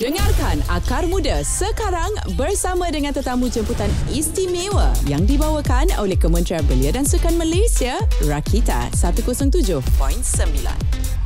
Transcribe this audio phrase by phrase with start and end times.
[0.00, 7.04] Dengarkan Akar Muda sekarang bersama dengan tetamu jemputan istimewa yang dibawakan oleh Kementerian Belia dan
[7.04, 11.19] Sukan Malaysia, Rakita 107.9.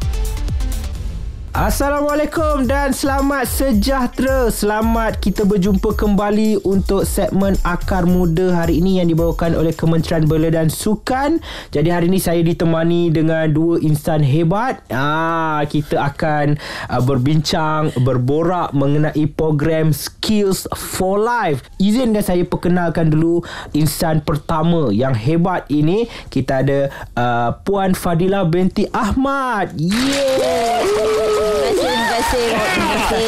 [1.55, 4.51] Assalamualaikum dan selamat sejahtera.
[4.51, 10.51] Selamat kita berjumpa kembali untuk segmen Akar Muda hari ini yang dibawakan oleh Kementerian Belia
[10.51, 11.39] dan Sukan.
[11.71, 14.83] Jadi hari ini saya ditemani dengan dua insan hebat.
[14.91, 16.59] Ah, kita akan
[16.91, 21.63] uh, berbincang, berborak mengenai program Skills for Life.
[21.79, 23.47] Izin dan saya perkenalkan dulu
[23.79, 26.11] insan pertama yang hebat ini.
[26.35, 29.71] Kita ada uh, Puan Fadila binti Ahmad.
[29.79, 31.44] Yeah!
[31.45, 33.27] Terima kasih, terima kasih.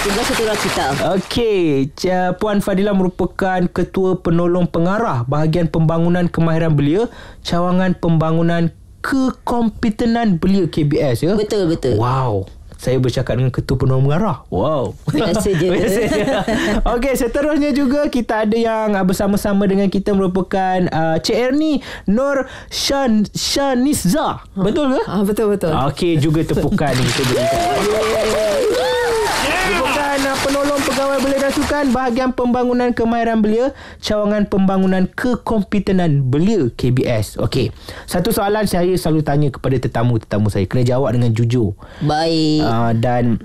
[0.00, 0.86] Terima kasih Terima kita.
[1.14, 1.60] Okey,
[1.92, 7.06] C- Puan Fadila merupakan Ketua Penolong Pengarah Bahagian Pembangunan Kemahiran Belia,
[7.42, 11.32] Cawangan Pembangunan Kekompetenan Belia KBS ya.
[11.36, 11.96] Betul, betul.
[11.96, 12.48] Wow.
[12.80, 14.40] Saya bercakap dengan Ketua Penolong Pengarah.
[14.48, 14.96] Wow.
[15.12, 15.68] Biasa je.
[15.68, 16.22] Biasa je.
[16.96, 23.28] Okey, seterusnya juga kita ada yang bersama-sama dengan kita merupakan uh, Cik Erni Nur Shan
[23.36, 24.48] Shanizza.
[24.56, 25.00] Betul ke?
[25.04, 25.76] Ah betul betul.
[25.92, 28.88] Okey juga tepukan kita berikan.
[31.10, 37.34] Pegawai belia dan sukan bahagian pembangunan kemahiran belia cawangan pembangunan kekompetenan belia KBS.
[37.42, 37.74] Okey.
[38.06, 41.74] Satu soalan saya selalu tanya kepada tetamu-tetamu saya kena jawab dengan jujur.
[41.98, 42.62] Baik.
[42.62, 43.42] Uh, dan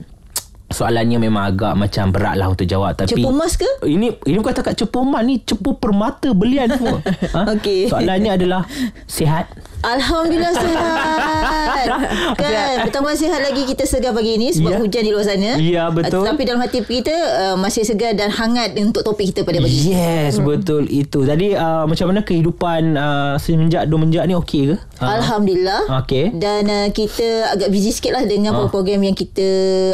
[0.69, 3.69] soalannya memang agak macam berat lah untuk jawab tapi Cepu emas ke?
[3.81, 7.01] Ini ini bukan takat cepu emas ni cepu permata belian semua.
[7.33, 7.49] ha?
[7.49, 7.89] Okey.
[7.89, 8.69] Soalannya adalah
[9.09, 9.49] sihat.
[9.87, 11.87] Alhamdulillah sihat.
[12.35, 12.75] kan?
[12.83, 14.77] Pertama sihat lagi kita segar pagi ni sebab Ya.
[14.77, 15.51] hujan di luar sana.
[15.55, 16.21] Ya, betul.
[16.21, 19.91] Uh, Tapi dalam hati kita uh, masih segar dan hangat untuk topik kita pada pagi.
[19.91, 20.43] Yes, hmm.
[20.43, 21.21] betul itu.
[21.21, 24.75] Jadi uh, macam mana kehidupan uh, semenjak semenjak ni okey ke?
[24.97, 25.81] Uh, Alhamdulillah.
[26.01, 26.33] Okey.
[26.33, 28.67] Dan uh, kita agak busy sikit lah dengan Ah.
[28.67, 29.43] program yang kita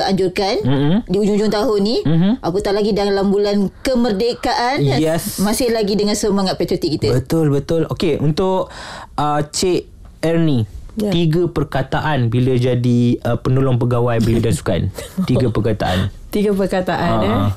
[0.03, 0.95] anjurkan Mm-mm.
[1.03, 1.97] di ujung-ujung tahun ni.
[2.01, 2.31] Mhm.
[2.39, 4.79] Apatah lagi dalam bulan kemerdekaan.
[4.81, 5.37] Yes.
[5.37, 7.09] Masih lagi dengan semangat patriotik kita.
[7.11, 7.85] Betul betul.
[7.87, 8.69] Okey, untuk
[9.15, 9.80] uh, Cik
[10.21, 10.65] Ernie
[10.99, 11.07] Ya.
[11.07, 14.81] Tiga perkataan bila jadi uh, penolong pegawai belia dan sukan.
[15.29, 16.11] Tiga perkataan.
[16.35, 17.51] Tiga perkataan Ah, eh.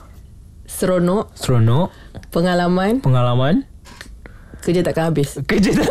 [0.70, 1.90] Seronok, Seronok,
[2.30, 3.66] pengalaman, pengalaman,
[4.64, 5.36] kerja takkan habis.
[5.50, 5.86] Kerja tak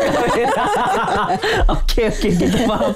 [1.70, 2.92] Okey okey kita faham.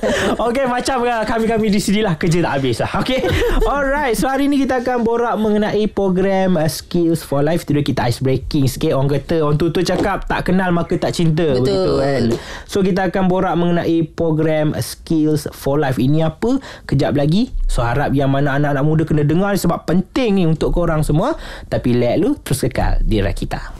[0.50, 2.90] Okey macam uh, kami-kami di sini lah Kerja tak habis lah.
[2.98, 3.22] Okey
[3.64, 4.18] Alright.
[4.18, 7.64] So hari ni kita akan borak mengenai Program uh, Skills for Life.
[7.64, 8.98] Dia kita ice breaking sikit.
[8.98, 11.54] Orang kata Orang tu cakap Tak kenal maka tak cinta.
[11.54, 11.62] Betul.
[11.62, 12.22] Begitu kan?
[12.66, 16.02] So kita akan borak mengenai Program Skills for Life.
[16.02, 16.58] Ini apa?
[16.90, 17.54] Kejap lagi.
[17.70, 21.36] So harap yang mana anak-anak muda Kena dengar Sebab penting ni Untuk korang semua.
[21.68, 23.77] Tapi let lu Terus kekal Di Rakita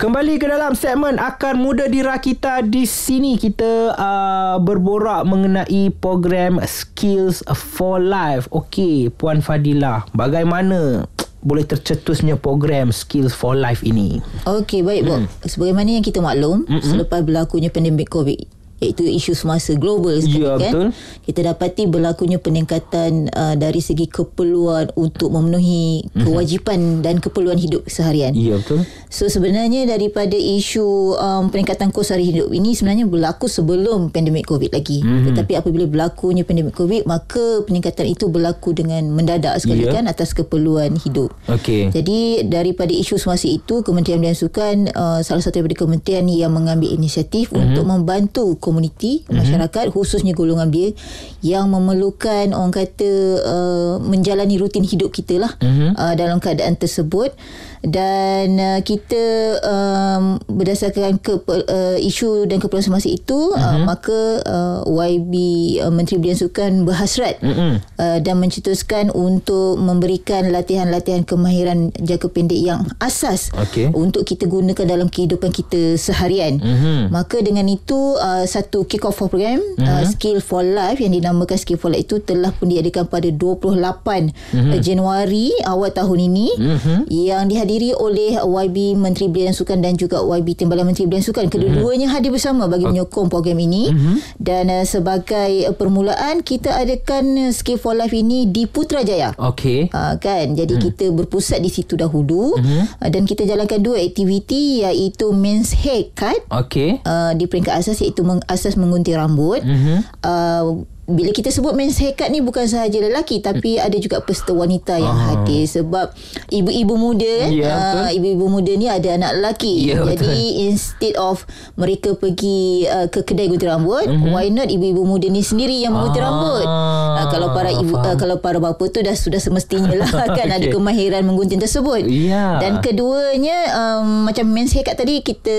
[0.00, 6.56] Kembali ke dalam segmen Akar Muda di Rakita Di sini kita uh, berborak mengenai program
[6.64, 11.04] Skills for Life Okey, Puan Fadila Bagaimana
[11.40, 14.20] boleh tercetusnya program Skills for Life ini?
[14.44, 15.24] Okey, baik, Bob.
[15.40, 16.84] Sebagaimana yang kita maklum, Mm-mm.
[16.84, 20.60] selepas berlakunya pandemik COVID, iaitu isu semasa global sekali Ya, kan.
[20.72, 20.86] betul.
[21.28, 28.32] Kita dapati berlakunya peningkatan uh, dari segi keperluan untuk memenuhi kewajipan dan keperluan hidup seharian.
[28.32, 28.88] Ya, betul.
[29.12, 34.72] So sebenarnya daripada isu um, peningkatan kos hari hidup ini sebenarnya berlaku sebelum pandemik COVID
[34.72, 35.04] lagi.
[35.04, 35.26] Mm-hmm.
[35.34, 39.96] Tetapi apabila berlakunya pandemik COVID maka peningkatan itu berlaku dengan mendadak sekali Ya.
[39.96, 41.32] kan atas keperluan hidup.
[41.48, 41.88] Okey.
[41.88, 46.92] Jadi daripada isu semasa itu Kementerian dan Sukan uh, salah satu daripada kementerian yang mengambil
[46.92, 47.64] inisiatif mm-hmm.
[47.72, 49.34] untuk membantu komuniti mm-hmm.
[49.34, 50.94] masyarakat khususnya golongan belia
[51.42, 53.10] yang memerlukan orang kata
[53.42, 55.98] uh, menjalani rutin hidup kita lah mm-hmm.
[55.98, 57.34] uh, dalam keadaan tersebut
[57.80, 63.56] dan uh, kita um, berdasarkan ke uh, isu dan keperluan semasa itu mm-hmm.
[63.56, 65.32] uh, maka uh, YB
[65.80, 67.80] uh, Menteri Belia dan Sukan berhasrat Mm-mm.
[67.96, 73.88] uh, dan mencetuskan untuk memberikan latihan-latihan kemahiran jangka pendek yang asas Okey.
[73.96, 76.60] untuk kita gunakan dalam kehidupan kita seharian.
[76.60, 77.08] Mhm.
[77.08, 79.88] Maka dengan itu uh, satu kick off program Mhm.
[79.88, 84.28] uh, Skill for Life yang dinamakan Skill for Life itu telah pun diadakan pada 28
[84.52, 84.84] Mhm.
[84.84, 86.96] Januari awal tahun ini Mhm.
[87.08, 91.26] yang dihadiri oleh YB Menteri Belia dan Sukan dan juga YB Timbalan Menteri Belia dan
[91.30, 91.46] Sukan.
[91.46, 93.94] Kedua-duanya hadir bersama bagi menyokong program ini
[94.40, 99.36] dan uh, sebagai uh, permulaan kita adakan uh, Skill for Life ini di Putrajaya.
[99.38, 99.92] Okey.
[99.94, 100.82] Uh, kan jadi hmm.
[100.90, 102.98] kita berpusat di situ dahulu hmm.
[102.98, 106.98] uh, dan kita jalankan dua aktiviti iaitu men's haircut Okey.
[107.04, 109.96] uh, di peringkat asas iaitu meng, asas menggunting rambut Mhm.
[110.24, 114.94] uh, bila kita sebut men's haircut ni bukan sahaja lelaki tapi ada juga peserta wanita
[114.94, 115.26] yang Ah.
[115.34, 116.14] hadir sebab
[116.48, 118.22] ibu-ibu muda Ya, ah, betul.
[118.22, 119.90] ibu-ibu muda ni ada anak lelaki.
[119.90, 121.42] Ya, Jadi instead of
[121.74, 124.30] mereka pergi uh, ke kedai gunting rambut, mm-hmm.
[124.30, 126.22] why not ibu-ibu muda ni sendiri yang menggunting.
[126.22, 126.66] Ah, rambut.
[126.66, 130.08] Uh, kalau para ibu uh, kalau para bapa tu dah sudah semestinya lah
[130.38, 130.72] kan ada Okey.
[130.72, 132.06] kemahiran menggunting tersebut.
[132.06, 132.56] Ya.
[132.58, 135.56] Dan keduanya um, macam men's haircut tadi kita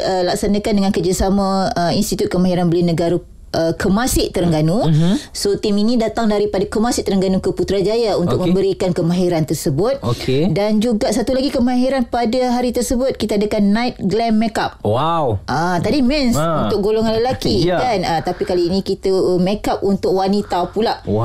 [0.00, 3.18] uh, laksanakan dengan kerjasama uh, Institut Kemahiran Belia Negara
[3.56, 4.84] Uh, Kemasik Terengganu.
[4.84, 5.16] Uh-huh.
[5.32, 8.52] So tim ini datang daripada Kemasik Terengganu ke Putrajaya untuk Okey.
[8.52, 9.96] memberikan kemahiran tersebut.
[10.04, 10.52] Okey.
[10.52, 14.76] Dan juga satu lagi kemahiran pada hari tersebut kita adakan night glam makeup.
[14.84, 15.40] Wow.
[15.48, 16.68] Ah tadi men's Ah.
[16.68, 17.80] untuk golongan lelaki Ya.
[17.80, 17.98] kan.
[18.04, 21.00] Ah tapi kali ini kita uh, makeup untuk wanita pula.
[21.08, 21.24] Wow.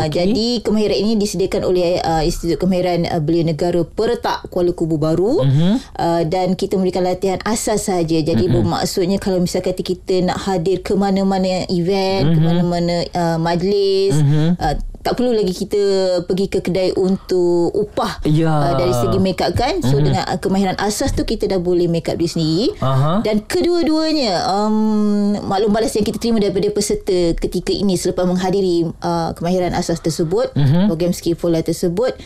[0.00, 0.16] Ah, okey.
[0.16, 5.44] Jadi kemahiran ini disediakan oleh uh, Institut Kemahiran uh, Belia Negara Peretak Kuala Kubu Baru
[5.44, 5.76] uh-huh.
[5.92, 8.16] uh, dan kita memberikan latihan asas sahaja.
[8.16, 8.64] Jadi uh-huh.
[8.64, 12.34] bermaksudnya kalau misalkan kita nak hadir ke mana-mana event, uh-huh.
[12.34, 14.58] ke mana-mana uh, majlis, uh-huh.
[14.58, 14.74] uh,
[15.06, 15.82] tak perlu lagi kita
[16.26, 18.50] pergi ke kedai untuk upah Ya.
[18.50, 19.78] uh, dari segi makeup kan.
[19.78, 20.02] So uh-huh.
[20.02, 22.66] dengan uh, kemahiran asas tu kita dah boleh makeup diri sendiri.
[22.82, 23.22] Aha.
[23.22, 29.30] Dan kedua-duanya um, maklum balas yang kita terima daripada peserta ketika ini selepas menghadiri uh,
[29.38, 30.90] kemahiran asas tersebut, uh-huh.
[30.90, 32.18] program Skill tersebut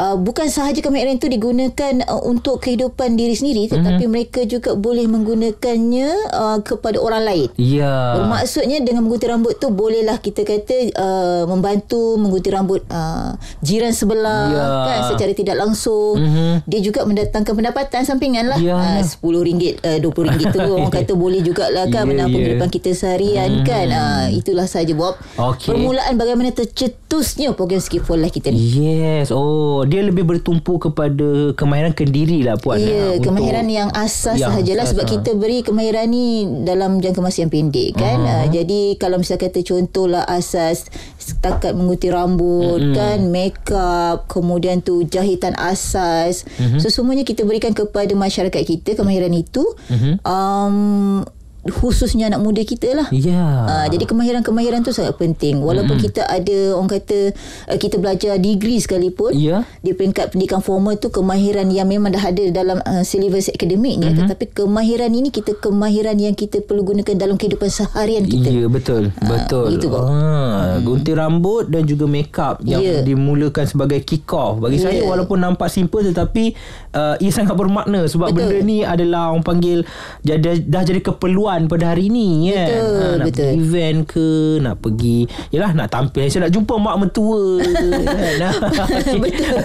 [0.00, 4.08] Uh, bukan sahaja kemahiran itu digunakan uh, untuk kehidupan diri sendiri tetapi uh-huh.
[4.08, 7.48] mereka juga boleh menggunakannya uh, kepada orang lain.
[7.60, 8.16] Ya.
[8.16, 14.42] Bermaksudnya dengan menggunting rambut tu bolehlah kita kata uh, membantu menggunting rambut uh, jiran sebelah
[14.50, 14.64] Ya.
[14.88, 16.16] kan secara tidak langsung.
[16.16, 16.64] Mhm.
[16.64, 18.56] Dia juga mendatangkan pendapatan sampingan lah.
[18.56, 19.04] Ya, uh, ya.
[19.04, 22.56] RM10, uh, RM20 tu orang kata boleh jugalah kan Ya, menampung ya.
[22.56, 23.86] kehidupan kita seharian kan.
[23.92, 25.20] Uh, itulah saja Bob.
[25.36, 25.76] Okey.
[25.76, 28.58] Permulaan bagaimana tercetusnya program Skill for Life kita ni.
[28.80, 29.28] Yes.
[29.28, 32.78] Oh, dia lebih bertumpu kepada kemahiran kendiri lah puan.
[32.78, 35.10] Ya, ah, kemahiran untuk- yang asas Yang sahajalah asas, sebab ah.
[35.18, 38.18] kita beri kemahiran ni dalam jangka masa yang pendek kan.
[38.22, 40.86] Uh, jadi kalau misal kata contohlah asas
[41.18, 42.94] setakat menggunting rambut mm-hmm.
[42.94, 46.46] kan, makeup, kemudian tu jahitan asas.
[46.56, 46.78] Mm-hmm.
[46.78, 49.66] So semuanya kita berikan kepada masyarakat kita kemahiran itu.
[49.90, 50.14] Mm-hmm.
[50.22, 51.26] Um
[51.62, 53.06] khususnya anak muda kita lah.
[53.10, 53.44] Ya.
[53.66, 55.60] Uh, jadi kemahiran-kemahiran tu sangat penting.
[55.60, 56.02] Walaupun mm.
[56.02, 57.36] kita ada orang kata
[57.66, 59.68] uh, kita belajar degree sekalipun Ya.
[59.78, 64.16] di peringkat pendidikan formal tu kemahiran yang memang dah ada dalam uh, silibus akademiknya Mhm.
[64.16, 64.20] mm-hmm.
[64.26, 68.48] tetapi kemahiran ini kita kemahiran yang kita perlu gunakan dalam kehidupan seharian kita.
[68.48, 70.06] Ya betul Betul begitu, Bob.
[70.06, 72.96] ha, Gunting rambut Dan juga make up Yang Ya.
[73.02, 75.06] dimulakan sebagai kick off Bagi saya Ya.
[75.06, 76.54] Walaupun nampak simple Tetapi
[76.92, 78.38] uh, Ia sangat bermakna Sebab Betul.
[78.38, 79.82] benda ni adalah Orang panggil
[80.22, 83.42] dah, dah jadi keperluan Pada hari ni kan Betul, ha, Nak betul.
[83.42, 84.28] pergi event ke
[84.62, 85.18] Nak pergi
[85.50, 88.52] Yelah nak tampil Saya nak jumpa mak mentua kan?
[89.24, 89.56] Betul.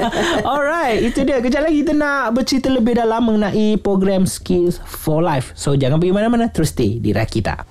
[0.50, 5.52] Alright Itu dia Kejap lagi kita nak Bercerita lebih dalam Mengenai program Skills for Life
[5.52, 7.64] So jangan pergi mana-mana Terus stay di Rakita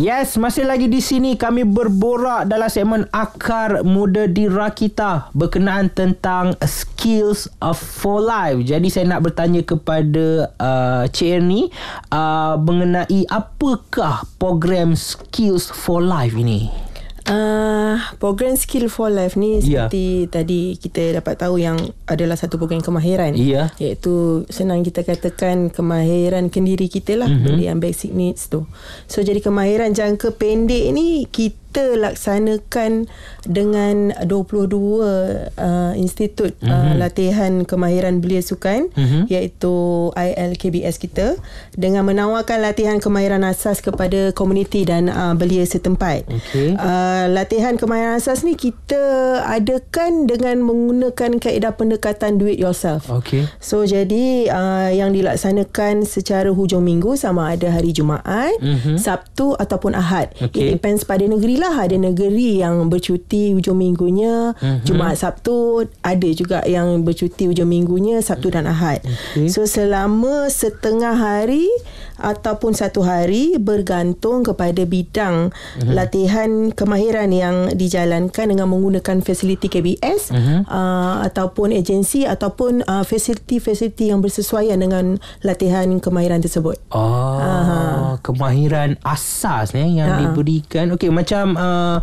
[0.00, 6.56] Yes, masih lagi di sini kami berborak dalam segmen Akar Muda di Rakita berkenaan tentang
[6.64, 8.64] skills of for life.
[8.64, 11.68] Jadi saya nak bertanya kepada uh, Cik Ernie
[12.16, 16.89] uh, mengenai apakah program skills for life ini?
[17.28, 19.86] Uh, program Skill for Life ni Ya.
[19.86, 21.76] seperti tadi kita dapat tahu yang
[22.08, 23.36] adalah satu program kemahiran.
[23.36, 23.68] Ya.
[23.76, 27.28] Iaitu senang kita katakan kemahiran kendiri kita lah.
[27.28, 27.36] Mhm.
[27.44, 27.58] Mm-hmm.
[27.60, 28.64] Yang basic needs tu.
[29.04, 33.06] So jadi kemahiran jangka pendek ni kita laksanakan
[33.46, 36.70] dengan 22 uh, institut mm-hmm.
[36.70, 39.28] uh, latihan kemahiran belia sukan Mhm.
[39.28, 39.74] iaitu
[40.12, 41.38] ILKBS kita
[41.72, 46.26] dengan menawarkan latihan kemahiran asas kepada komuniti dan uh, belia setempat.
[46.26, 46.74] Okey.
[46.74, 48.98] Uh, latihan kemahiran asas ni kita
[49.44, 53.06] adakan dengan menggunakan kaedah pendekatan do it yourself.
[53.08, 53.46] Okey.
[53.60, 58.96] So jadi uh, yang dilaksanakan secara hujung minggu sama ada hari Jumaat, Mhm.
[58.96, 60.32] Sabtu ataupun Ahad.
[60.40, 60.72] Okey.
[60.72, 61.76] It depends pada negeri lah.
[61.76, 64.82] Ada negeri yang bercuti hujung minggunya Mhm.
[64.82, 69.04] Jumaat Sabtu, ada juga yang bercuti hujung minggunya Sabtu dan Ahad.
[69.04, 69.46] Okey.
[69.46, 71.68] So selama setengah hari
[72.16, 75.88] ataupun satu hari bergantung kepada bidang Mhm.
[75.90, 80.68] latihan kemahiran yang dijalankan dengan menggunakan fasiliti KBS Mhm.
[80.68, 86.76] uh, ataupun agensi ataupun uh, fasiliti-fasiliti yang bersesuaian dengan latihan kemahiran tersebut.
[86.92, 88.20] Oh, Aha.
[88.20, 90.18] kemahiran asas ni yang Ha.
[90.20, 90.92] diberikan.
[90.92, 91.98] Okey, macam uh,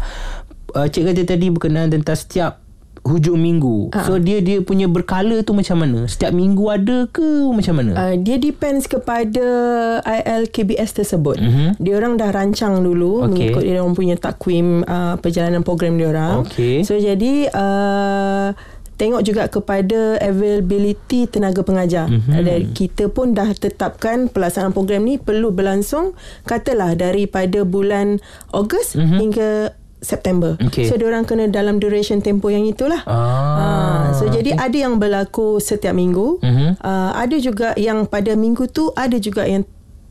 [0.75, 2.67] uh, cik kata tadi berkenaan tentang setiap
[3.07, 3.95] hujung minggu.
[3.95, 4.03] Ha.
[4.03, 6.05] So dia dia punya berkala tu macam mana?
[6.05, 7.23] Setiap minggu ada ke
[7.55, 7.91] macam mana?
[7.95, 9.47] Uh, dia depends kepada
[10.03, 11.39] ILKBS tersebut.
[11.39, 11.47] Mhm.
[11.47, 11.69] Mm-hmm.
[11.79, 13.31] Dia orang dah rancang dulu Okey.
[13.31, 16.43] mengikut dia orang punya takwim uh, perjalanan program dia orang.
[16.43, 16.83] Okey.
[16.83, 18.51] So jadi uh,
[18.97, 22.09] tengok juga kepada availability tenaga pengajar.
[22.09, 22.33] Mhm.
[22.33, 22.73] Mm-hmm.
[22.73, 28.17] Kita pun dah tetapkan pelaksanaan program ni perlu berlangsung katalah daripada bulan
[28.51, 28.99] Ogos Mhm.
[28.99, 29.19] mm-hmm.
[29.21, 29.49] hingga
[29.97, 30.61] September.
[30.61, 30.85] Okey.
[30.85, 33.01] So diorang kena dalam duration tempoh yang itulah.
[33.09, 33.25] Ah,
[33.57, 36.37] Ah, so jadi ada yang berlaku setiap minggu.
[36.41, 36.77] Mhm.
[36.81, 39.65] Uh, ada juga yang pada minggu tu ada juga yang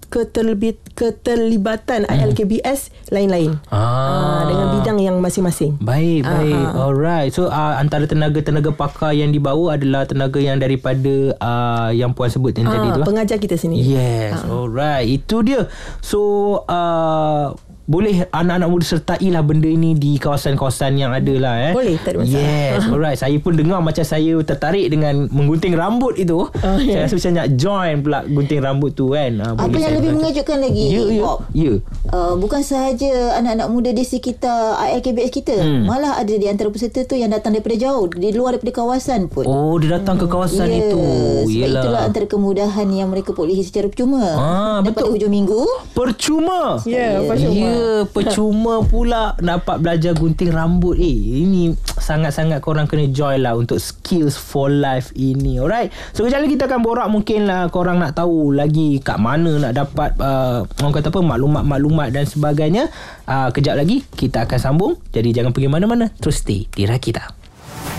[0.06, 3.58] keterlibit keterlibatan ILKBS lain-lain.
[3.66, 3.76] Ah.
[3.76, 5.76] Ah, dengan bidang yang masing-masing.
[5.78, 6.54] Baik, Ah, baik.
[6.56, 6.82] ah.
[6.82, 7.30] Alright.
[7.30, 12.54] So uh, antara tenaga-tenaga pakar yang dibawa adalah tenaga yang daripada uh, yang puan sebut
[12.54, 13.00] yang tadi Ah, tu.
[13.00, 13.06] lah.
[13.06, 13.84] pengajar kita sendiri.
[13.84, 15.04] Yes, alright.
[15.04, 15.68] Itu dia.
[16.00, 16.20] So
[16.64, 17.52] uh,
[17.86, 21.72] boleh anak-anak muda sertai lah benda ini di kawasan-kawasan yang ada lah eh.
[21.72, 22.42] Boleh, tak ada masalah.
[22.42, 23.14] Yes, alright.
[23.16, 26.44] Saya pun dengar macam saya tertarik dengan menggunting rambut itu.
[26.44, 27.02] Oh, Saya yeah.
[27.02, 29.32] rasa macam nak join pula gunting rambut tu kan.
[29.36, 31.22] Uh, Apa boleh yang saya lebih mengejutkan lagi Ya, ya.
[31.22, 31.72] Bob, Ya.
[32.06, 35.86] Uh, bukan sahaja anak-anak muda di sekitar ILKBS kita Hmm.
[35.86, 39.44] malah ada di antara peserta tu yang datang daripada jauh di luar daripada kawasan pun
[39.44, 41.00] Oh, dia datang ke kawasan Ya, itu.
[41.44, 45.14] sebab itulah antara kemudahan yang mereka perolehi secara percuma Ah, dan pada betul.
[45.14, 45.62] hujung minggu
[45.92, 46.82] Percuma.
[46.84, 47.75] Ya, percuma.
[48.10, 50.98] Percuma pula dapat belajar gunting rambut.
[50.98, 55.62] Eh, ini sangat-sangat korang kena join lah untuk skills for life ini.
[55.62, 55.94] Alright.
[56.12, 59.72] So, kejap lagi kita akan borak mungkin lah korang nak tahu lagi kat mana nak
[59.72, 62.92] dapat uh, orang kata apa maklumat-maklumat dan sebagainya.
[63.24, 64.92] Uh, kejap lagi kita akan sambung.
[65.14, 66.10] Jadi jangan pergi mana-mana.
[66.18, 67.45] Terus stay di Rakita.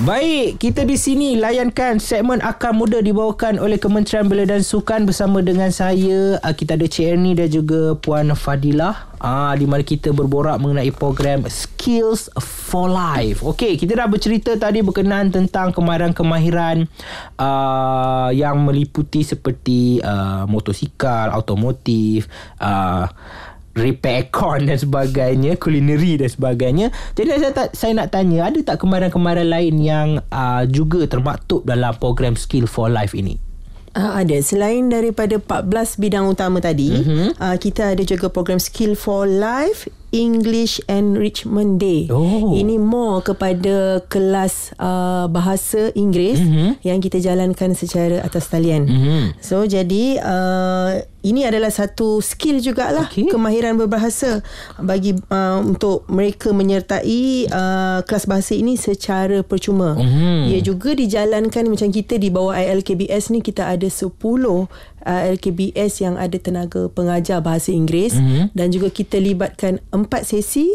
[0.06, 5.42] Baik, kita di sini layankan segmen Akar Muda dibawakan oleh Kementerian Belia dan Sukan bersama
[5.42, 6.38] dengan saya.
[6.38, 9.10] Uh, kita ada Cik Ernie dan juga Puan Fadilah.
[9.18, 13.42] Ah, di mana kita berborak mengenai program Skills for Life.
[13.42, 16.86] Okey, kita dah bercerita tadi berkenaan tentang kemahiran-kemahiran
[17.42, 22.30] uh, yang meliputi seperti uh, motosikal, automotif,
[22.62, 23.10] uh,
[23.78, 26.88] repair aircon dan sebagainya, culinary dan sebagainya.
[27.14, 31.94] Jadi saya tak saya nak tanya, ada tak kemahiran-kemahiran lain yang uh, juga termaktub dalam
[32.02, 33.38] program Skill for Life ini?
[33.98, 34.38] Uh, ada.
[34.42, 37.02] Selain daripada 14 bidang utama tadi, Mhm.
[37.02, 37.30] mm-hmm.
[37.38, 42.08] uh, kita ada juga program Skill for Life English Enrichment Day.
[42.08, 42.56] Oh.
[42.56, 46.48] Ini more kepada kelas uh, bahasa Inggeris Mhm.
[46.48, 46.70] mm-hmm.
[46.82, 48.88] yang kita jalankan secara atas talian.
[48.88, 49.22] Mhm.
[49.44, 53.28] So jadi uh, ini adalah satu skill jugalah Okey.
[53.28, 54.40] kemahiran berbahasa
[54.80, 60.00] bagi uh, untuk mereka menyertai uh, kelas bahasa ini secara percuma.
[60.00, 60.56] Mhm.
[60.56, 64.08] Ia juga dijalankan macam kita di bawah ILKBS ni kita ada 10
[65.06, 68.54] ILKBS yang ada tenaga pengajar bahasa Inggeris Mhm.
[68.54, 70.68] dan juga kita libatkan 4 sesi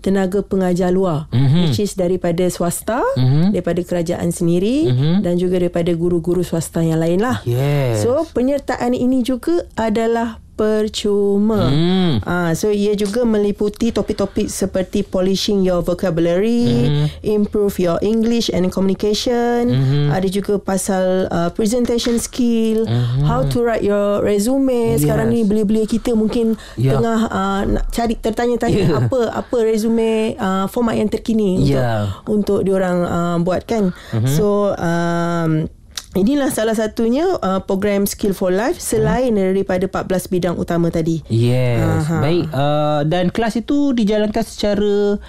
[0.00, 1.68] tenaga pengajar luar Mhm.
[1.68, 3.52] which is daripada swasta, Mhm.
[3.52, 5.14] daripada kerajaan sendiri Mhm.
[5.24, 7.40] dan juga daripada guru-guru swasta yang lain lah.
[7.44, 8.04] Yes.
[8.04, 11.72] So penyertaan ini juga adalah percuma.
[11.72, 12.12] Hmm.
[12.20, 17.06] Ah, so ia juga meliputi topik-topik seperti polishing your vocabulary, Mhm.
[17.24, 19.72] improve your English and communication.
[19.72, 20.12] Mhm.
[20.12, 22.84] Ada juga pasal uh, presentation skill,
[23.24, 25.00] how to write your resume.
[25.00, 27.00] Sekarang ni belia-belia kita mungkin Ya.
[27.00, 28.96] tengah uh, nak cari tertanya-tanya Ya.
[29.00, 32.20] apa apa resume uh, format yang terkini Ya.
[32.28, 33.94] untuk untuk diorang uh, buat kan.
[34.26, 35.70] So um,
[36.10, 41.22] Inilah salah satunya uh, program Skill for Life selain daripada 14 bidang utama tadi.
[41.30, 42.10] Yes.
[42.10, 42.18] Aha.
[42.18, 42.44] Baik.
[42.50, 45.22] Uh, dan kelas itu dijalankan secara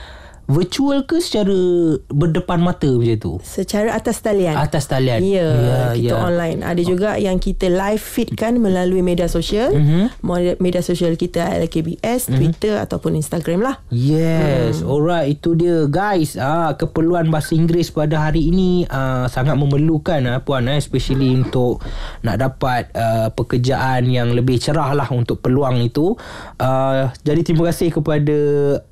[0.50, 1.56] virtual ke secara
[2.10, 3.34] berdepan mata macam tu?
[3.42, 4.58] Secara atas talian.
[4.58, 5.22] Atas talian.
[5.22, 6.22] Ya, Ya, kita ya.
[6.22, 6.60] online.
[6.66, 9.74] Ada juga yang kita live feedkan melalui media sosial.
[9.74, 10.12] Mhm.
[10.22, 10.58] Mm-hmm.
[10.62, 12.38] Media sosial kita LKBS, mm-hmm.
[12.38, 13.76] Twitter ataupun Instagram lah.
[13.92, 14.90] Yes, hmm.
[14.90, 16.40] alright itu dia guys.
[16.40, 21.84] Ah keperluan bahasa Inggeris pada hari ini ah, sangat memerlukan ah, puan eh especially untuk
[22.24, 26.16] nak dapat ah, pekerjaan yang lebih cerah lah untuk peluang itu.
[26.62, 28.38] Ah, jadi terima kasih kepada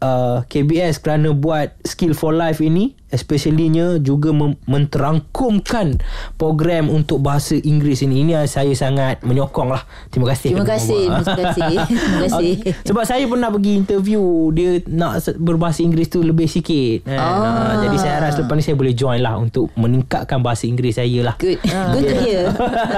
[0.04, 6.02] ah, KBS kerana buat Skill for Life ini especiallynya juga mem- menterangkumkan
[6.38, 8.26] program untuk bahasa Inggeris ini.
[8.26, 9.84] Ini saya sangat menyokong lah.
[10.10, 10.54] Terima kasih.
[10.54, 11.72] Terima kasih, terima kasih.
[11.90, 12.54] Terima kasih.
[12.60, 12.74] Okay.
[12.86, 17.18] Sebab saya pernah pergi interview Dia nak berbahasa Inggeris tu lebih sikit kan?
[17.18, 17.32] Ah.
[17.40, 17.74] ah.
[17.86, 21.36] Jadi saya harap selepas ni Saya boleh join lah Untuk meningkatkan bahasa Inggeris saya lah
[21.40, 21.64] Good.
[21.64, 22.44] Good to hear.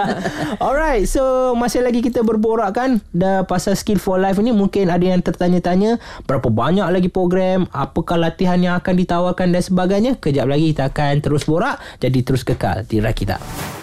[0.65, 5.03] Alright So masih lagi kita berborak kan Dah pasal Skill for Life ni Mungkin ada
[5.03, 10.73] yang tertanya-tanya Berapa banyak lagi program Apakah latihan yang akan ditawarkan Dan sebagainya Kejap lagi
[10.73, 13.37] kita akan terus borak Jadi terus kekal di Rakita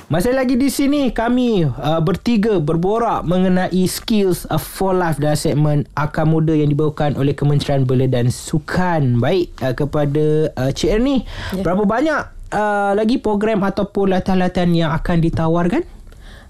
[0.08, 5.78] masih lagi di sini kami uh, bertiga berborak mengenai skills uh, for life dalam segmen
[5.92, 9.20] Akar Muda yang dibawakan oleh Kementerian Belia dan Sukan.
[9.20, 11.60] Baik uh, kepada uh, Cik Ernie, yeah.
[11.60, 12.20] berapa banyak
[12.56, 15.84] uh, lagi program ataupun latihan-latihan yang akan ditawarkan?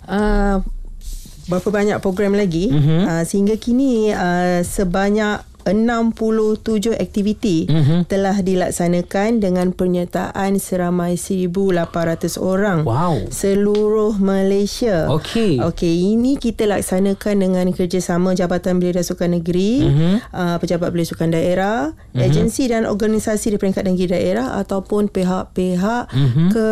[0.06, 0.62] Uh,
[1.50, 3.10] berapa banyak program lagi Mhm.
[3.10, 8.06] uh, sehingga kini uh, sebanyak 67 aktiviti Mhm.
[8.06, 12.82] telah dilaksanakan dengan penyertaan seramai 1,800 orang.
[12.82, 13.28] Wow.
[13.28, 15.08] Seluruh Malaysia.
[15.08, 15.60] Okey.
[15.60, 20.12] Okey, ini kita laksanakan dengan kerjasama Jabatan Belia dan Sukan Negeri, Mhm.
[20.30, 26.46] uh, Pejabat Belia Sukan Daerah, agensi dan organisasi di peringkat negeri daerah ataupun pihak-pihak Mhm.
[26.50, 26.68] ke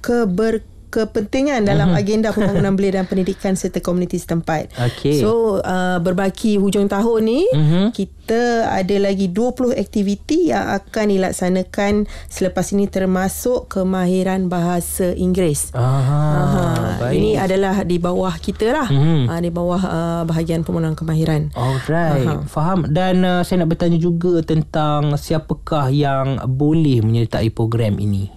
[0.00, 0.62] keber
[0.96, 4.72] kepentingan dalam agenda pembangunan belia dan pendidikan serta komuniti setempat.
[4.72, 5.20] Okey.
[5.20, 7.92] So uh, berbaki hujung tahun ni Mhm.
[7.92, 8.34] kita
[8.66, 11.92] ada lagi 20 aktiviti yang akan dilaksanakan
[12.26, 15.70] selepas ini termasuk kemahiran bahasa Inggeris.
[15.70, 16.22] Aha,
[16.96, 18.88] Aha, ini adalah di bawah kita lah.
[18.88, 19.28] Mhm.
[19.28, 21.52] Uh, di bawah uh, bahagian pemenang kemahiran.
[21.52, 22.46] Alright, Aha.
[22.46, 22.88] faham.
[22.88, 28.35] Dan uh, saya nak bertanya juga tentang siapakah yang boleh menyertai program ini.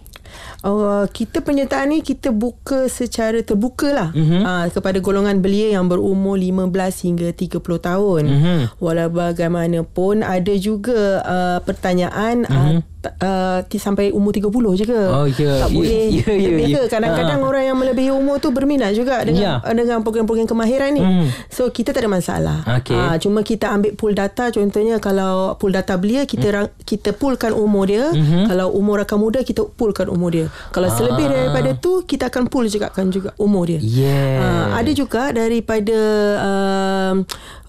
[0.59, 4.19] Uh, kita penyertaan ni kita buka secara terbuka lah Mhm.
[4.19, 4.43] mm-hmm.
[4.43, 8.23] uh, kepada golongan belia yang berumur 15 hingga 30 tahun.
[8.27, 8.57] Mhm.
[8.83, 12.75] Walau bagaimanapun ada juga uh, pertanyaan mm-hmm.
[12.75, 15.01] uh, uh, sampai umur 30 je ke?
[15.08, 15.63] Oh, ya.
[15.63, 16.75] Tak Ya, boleh ya, ya, lebih ya.
[16.75, 16.82] ke?
[16.89, 17.46] Kadang-kadang Ha.
[17.46, 19.53] orang yang melebihi umur tu berminat juga dengan Ya.
[19.60, 21.00] uh, dengan program-program kemahiran ni.
[21.00, 21.25] Mhm.
[21.48, 22.58] So kita tak ada masalah.
[22.77, 22.94] Okey.
[22.94, 26.84] Ah, cuma kita ambil pool data contohnya kalau pool data belia kita mm.
[26.84, 28.12] kita poolkan umur dia.
[28.12, 28.48] Mhm.
[28.48, 30.48] Kalau umur rakan muda kita poolkan umur dia.
[30.70, 31.32] Kalau selebih Ah.
[31.32, 33.79] daripada tu kita akan pool juga kan juga umur dia.
[33.79, 34.39] Yeah.
[34.74, 36.00] Ah, ada juga daripada
[36.39, 37.15] um,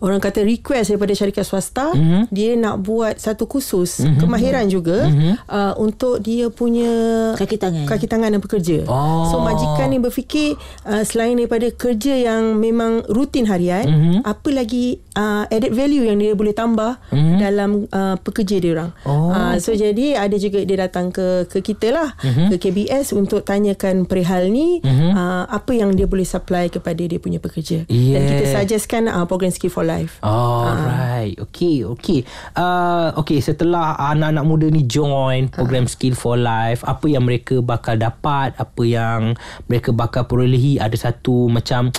[0.01, 2.33] orang kata request daripada syarikat swasta Mhm.
[2.33, 5.05] dia nak buat satu kursus kemahiran juga
[5.47, 6.91] uh, untuk dia punya
[7.35, 7.87] Kaki tangan.
[7.87, 8.85] kaki tangan dan pekerja.
[8.85, 9.27] Oh.
[9.27, 14.15] So majikan ni berfikir uh, selain daripada kerja yang memang rutin harian, Mhm.
[14.23, 17.37] apa lagi uh, added value yang dia boleh tambah Mhm.
[17.37, 18.91] dalam uh, pekerja dia orang.
[19.03, 19.31] Oh.
[19.31, 22.50] Uh, so jadi ada juga dia datang ke ke kita lah Mhm.
[22.50, 25.12] ke KBS untuk tanyakan perihal ni Mhm.
[25.12, 27.85] uh, apa yang dia boleh supply kepada dia punya pekerja.
[27.85, 28.27] Dan Yeah.
[28.29, 30.19] kita suggestkan uh, program Skill for Life.
[30.21, 31.37] Alright.
[31.41, 32.21] Okey, okey.
[32.53, 37.99] Uh, okey, setelah anak-anak muda ni join program Skill for Life, apa yang mereka bakal
[37.99, 39.35] dapat, apa yang
[39.67, 41.90] mereka bakal perolehi, ada satu macam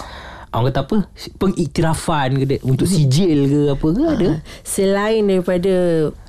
[0.51, 0.97] orang kata apa?
[1.39, 4.29] Pengiktirafan ke untuk sijil ke apa ke ada?
[4.61, 5.75] Selain daripada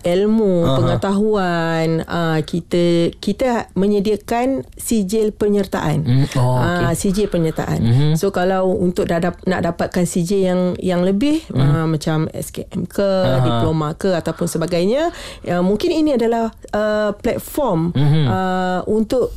[0.03, 0.75] ilmu, Aha.
[0.79, 6.03] pengetahuan, uh, kita kita menyediakan sijil penyertaan.
[6.03, 6.59] Hmm, oh.
[6.59, 7.79] Ah, sijil penyertaan.
[7.83, 8.11] Mhm.
[8.19, 13.11] So kalau untuk dah dap, nak dapatkan sijil yang yang lebih uh, macam SKM ke.
[13.13, 13.41] Aha.
[13.43, 15.11] diploma ke ataupun sebagainya,
[15.43, 18.25] ya, mungkin ini adalah uh, platform Mhm.
[18.27, 19.35] uh, untuk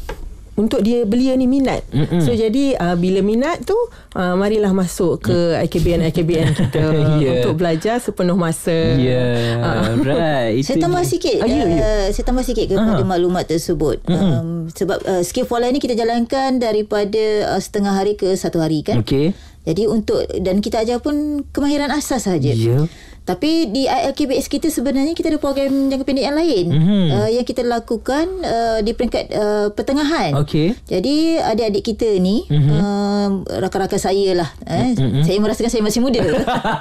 [0.56, 1.84] untuk dia belia ni minat.
[1.90, 2.20] Mm-mm.
[2.20, 3.76] So jadi uh, bila minat tu
[4.16, 6.84] uh, marilah masuk ke IKBN IKBN kita
[7.22, 7.44] Yeah.
[7.44, 8.96] untuk belajar sepenuh masa.
[8.96, 9.92] Yeah, Ah.
[9.94, 10.64] right.
[10.64, 11.76] Saya tambah sikit Ah, ya, ya.
[11.76, 13.06] uh, Saya tambah sikit kepada Ah.
[13.06, 18.34] maklumat tersebut um, Sebab uh, Skill for ni kita jalankan Daripada uh, setengah hari ke
[18.34, 19.36] satu hari kan Okey.
[19.64, 22.86] Jadi untuk Dan kita ajar pun Kemahiran asas saja Ya.
[23.26, 27.06] Tapi di ILKBS kita sebenarnya kita ada program jangka pendek yang lain Mhm.
[27.10, 30.38] uh, yang kita lakukan uh, di peringkat uh, pertengahan.
[30.38, 30.78] Okey.
[30.86, 32.70] Jadi adik-adik kita ni Mhm.
[32.72, 34.50] uh, rakan-rakan saya lah.
[34.64, 34.94] Eh.
[35.22, 36.22] Saya merasakan saya masih muda.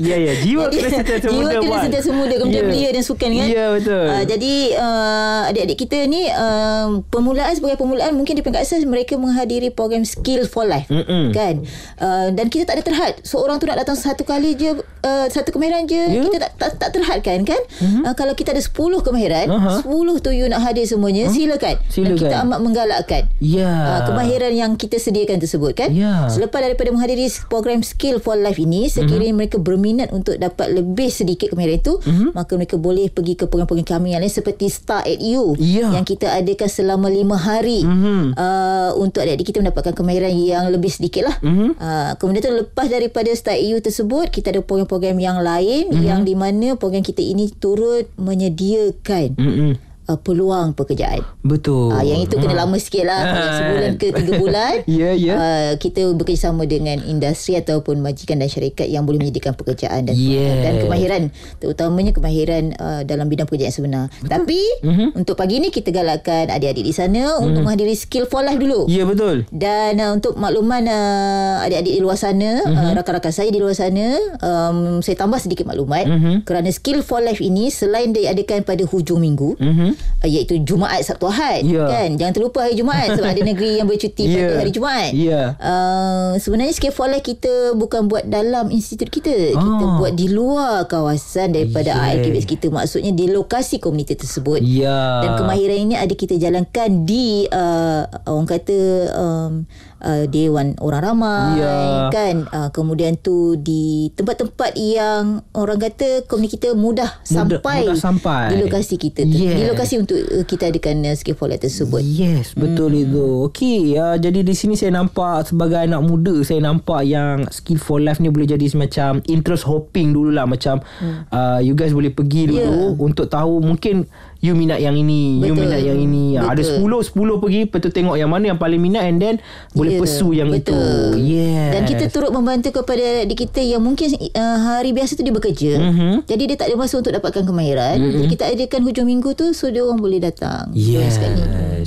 [0.00, 0.32] ya, ya.
[0.38, 1.82] Jiwa Jadi, kena sentiasa jiwa muda, kena Wan.
[1.82, 2.68] sentiasa muda kemudian Ya.
[2.68, 4.04] belia dan sukan kan Ya, betul.
[4.04, 9.14] uh, jadi uh, adik-adik kita ni uh, permulaan sebagai permulaan mungkin di peringkat asas mereka
[9.14, 11.30] menghadiri program skill for life Mm-mm.
[11.32, 15.26] kan uh, dan kita tak ada terhad seorang tu nak datang satu kali je uh,
[15.26, 16.22] satu kemahiran je Ya.
[16.22, 18.04] kita tak, tak, tak terhadkan kan uh-huh.
[18.04, 18.70] uh, kalau kita ada 10
[19.00, 19.82] kemahiran Aha.
[19.82, 22.18] 10 tu you nak hadir semuanya silakan dan Silakan.
[22.18, 23.68] kita amat menggalakkan Ya.
[23.68, 26.28] uh, kemahiran yang kita sediakan tersebut kan Ya.
[26.28, 29.38] selepas daripada menghadiri program skill for life ini sekiranya Mhm.
[29.38, 32.26] mereka berminat untuk dapat lebih sedikit kemahiran itu Mhm.
[32.32, 35.88] maka mereka boleh pergi ke program-program kami yang lain seperti Star at You Ya.
[35.90, 38.34] yang kita adakan selama 5 hari Mhm.
[38.34, 41.68] uh, untuk adik-adik kita mendapatkan kemahiran yang lebih sedikit lah Mhm.
[41.76, 46.02] uh, kemudian tu lepas daripada Star at You tersebut kita ada program-program yang lain Mhm.
[46.02, 49.72] yang di mana program kita ini turut menyediakan Mm-mm.
[50.08, 51.90] Uh, peluang pekerjaan Betul.
[51.90, 52.60] Ah, yang itu kena Ha.
[52.60, 53.52] lama sikit lah Ah.
[53.54, 55.34] Sebulan ke tiga bulan Ya, ya.
[55.34, 60.60] ah, Kita bekerjasama dengan industri Ataupun majikan dan syarikat Yang boleh menyediakan pekerjaan Dan, Yeah.
[60.60, 61.22] dan kemahiran
[61.58, 64.28] Terutamanya kemahiran uh, Dalam bidang pekerjaan sebenar Betul.
[64.30, 65.06] Tapi Mhm.
[65.14, 69.04] Untuk pagi ni Kita galakkan adik-adik di sana Untuk menghadiri skill for life dulu Ya,
[69.04, 69.44] betul.
[69.50, 72.68] dan uh, untuk makluman uh, adik-adik di luar sana, Mhm.
[72.68, 72.84] uh-huh.
[72.84, 74.06] uh, rakan-rakan saya di luar sana,
[74.38, 76.34] um, saya tambah sedikit maklumat Mhm.
[76.42, 79.97] kerana Skill for Life ini selain diadakan pada hujung minggu, Mhm.
[80.18, 81.86] Uh, iaitu Jumaat Sabtu Ahad Ya.
[81.86, 84.48] kan jangan terlupa hari Jumaat sebab ada negeri yang bercuti Ya.
[84.48, 85.42] pada hari Jumaat Ya.
[85.56, 89.96] uh, sebenarnya skip for life kita bukan buat dalam institut kita kita Ah.
[89.96, 92.20] buat di luar kawasan daripada Yeah.
[92.20, 95.22] ALKBS kita maksudnya di lokasi komuniti tersebut Ya.
[95.22, 98.78] dan kemahiran ini ada kita jalankan di uh, orang kata
[99.14, 99.52] um,
[100.00, 102.08] uh, Dewan Orang Ramai Ya.
[102.08, 107.98] kan uh, kemudian tu di tempat-tempat yang orang kata komuniti kita mudah, Mudah- sampai mudah
[107.98, 108.42] sampai.
[108.50, 109.68] di lokasi kita tu, di Yes.
[109.68, 113.02] lokasi untuk uh, kita adakan uh, for life tersebut Yes, betul hmm.
[113.04, 113.26] itu.
[113.46, 117.98] Okey, uh, jadi di sini saya nampak sebagai anak muda, saya nampak yang skill for
[117.98, 121.28] life ni boleh jadi semacam interest hopping dululah macam hmm.
[121.30, 122.90] uh, you guys boleh pergi dulu Yeah.
[122.98, 125.66] untuk tahu mungkin you minat yang ini, you Betul.
[125.66, 126.24] minat yang ini.
[126.34, 127.02] Ah, Ada Betul.
[127.10, 129.34] 10 10 pergi betul tengok yang mana yang paling minat and then
[129.72, 130.78] boleh Ya, pursue yang betul.
[130.78, 131.34] itu.
[131.34, 131.70] Yes.
[131.74, 135.72] Dan kita turut membantu kepada adik kita yang mungkin uh, hari biasa tu dia bekerja.
[135.76, 136.12] Mhm.
[136.24, 137.98] Jadi dia tak ada masa untuk dapatkan kemahiran.
[137.98, 140.70] Jadi kita adakan hujung minggu tu so dia orang boleh datang.
[140.72, 141.18] Yes,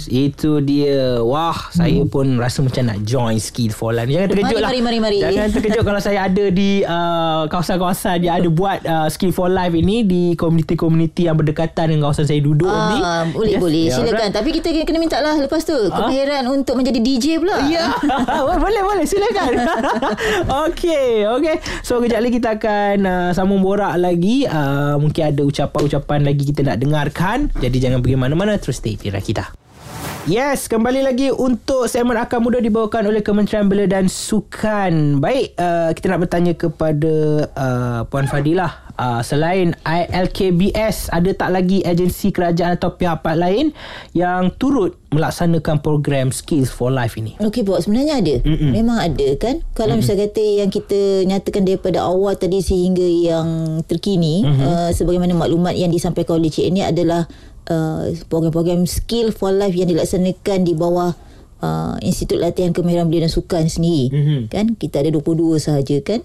[0.08, 1.20] itu dia.
[1.22, 4.08] Wah, saya pun rasa macam nak join skill for life.
[4.08, 4.70] Jangan terkejut Mari, lah.
[4.70, 5.18] mari, mari, mari.
[5.22, 9.72] Jangan terkejut kalau saya ada di uh, kawasan-kawasan yang ada buat uh, skill for life
[9.72, 12.98] ini di komuniti-komuniti yang berdekatan dengan kawasan saya duduk ni.
[13.00, 14.34] Ah, boleh Yes, boleh ya, silakan alright.
[14.34, 17.94] tapi kita kena minta lah lepas tu kemahiran untuk menjadi DJ pula Ya,
[18.66, 19.64] boleh boleh silakan.
[20.68, 21.56] okey, okey.
[21.86, 24.50] So kejap lagi kita akan uh, sambung borak lagi.
[24.50, 27.54] Uh, mungkin ada ucapan-ucapan lagi kita nak dengarkan.
[27.62, 29.61] Jadi jangan pergi mana-mana terus stay di kita.
[30.30, 35.18] Yes, kembali lagi untuk segmen Akar Muda dibawakan oleh Kementerian Belia dan Sukan.
[35.18, 37.14] Baik, uh, kita nak bertanya kepada
[37.58, 38.86] uh, Puan Fadilah.
[39.02, 43.74] Uh, selain ILKBS, ada tak lagi agensi kerajaan atau pihak-pihak lain
[44.14, 47.34] yang turut melaksanakan program Skills for Life ini?
[47.42, 48.36] Okey Pak, sebenarnya ada.
[48.46, 48.78] Mm-mm.
[48.78, 49.66] Memang ada kan.
[49.74, 54.66] Kalau mm misal kata yang kita nyatakan daripada awal tadi sehingga yang terkini mm-hmm.
[54.70, 57.26] uh, sebagaimana maklumat yang disampaikan oleh Cik ini adalah
[57.72, 61.16] uh, program-program skill for life yang dilaksanakan di bawah
[61.64, 64.12] uh, Institut Latihan Kemahiran Belia dan Sukan sendiri.
[64.12, 64.40] Mhm.
[64.52, 66.20] Kan kita ada 22 sahaja kan.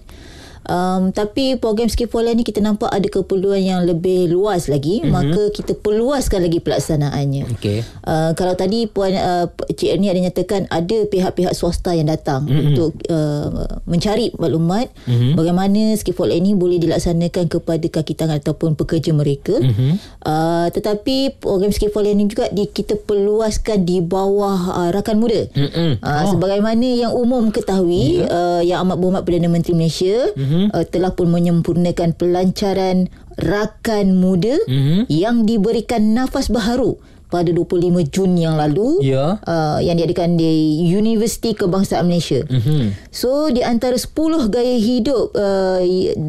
[0.67, 5.15] Um, tapi program life ni kita nampak ada keperluan yang lebih luas lagi mm-hmm.
[5.15, 7.47] maka kita perluaskan lagi pelaksanaannya.
[7.55, 7.87] Okey.
[8.03, 12.67] Uh, kalau tadi puan uh, Cik Ernie ada nyatakan ada pihak-pihak swasta yang datang mm-hmm.
[12.67, 15.39] untuk uh, mencari maklumat mm-hmm.
[15.39, 19.55] bagaimana skillful ini boleh dilaksanakan kepada kaki tangan ataupun pekerja mereka.
[19.55, 19.91] Mm-hmm.
[20.27, 25.47] Uh, tetapi program skillful ini juga di, kita perluaskan di bawah uh, rakan muda.
[25.55, 26.03] Mm-mm.
[26.03, 26.35] Uh, oh.
[26.35, 28.27] sebagaimana yang umum ketahui yeah.
[28.27, 30.56] uh, yang amat berhormat Perdana Menteri Malaysia mm-hmm.
[30.73, 35.05] Uh, telah pun menyempurnakan pelancaran rakan muda mm-hmm.
[35.11, 39.39] yang diberikan nafas baharu pada 25 Jun yang lalu Ya.
[39.43, 42.43] uh, yang diadakan di Universiti Kebangsaan Malaysia.
[42.47, 42.95] Mhm.
[43.11, 45.83] So di antara 10 gaya hidup uh,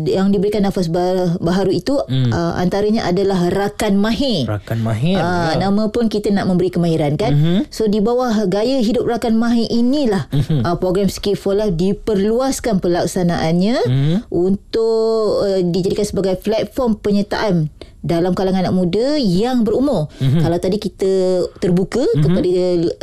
[0.06, 2.34] yang diberikan nafas bah- baharu itu mm.
[2.34, 4.50] uh, antaranya adalah rakan mahir.
[4.50, 5.20] Rakan mahir.
[5.22, 5.68] Ah, ya.
[5.68, 7.34] nama pun kita nak memberi kemahiran kan.
[7.34, 7.58] Mm-hmm.
[7.70, 10.66] So di bawah gaya hidup rakan mahir inilah mm-hmm.
[10.66, 14.16] uh, program Skill for Life diperluaskan pelaksanaannya mm-hmm.
[14.34, 17.70] untuk uh, dijadikan sebagai platform penyertaan
[18.08, 20.08] dalam kalangan anak muda yang berumur.
[20.16, 20.40] Mm-hmm.
[20.40, 21.12] Kalau tadi kita
[21.60, 22.24] terbuka mm-hmm.
[22.24, 22.52] kepada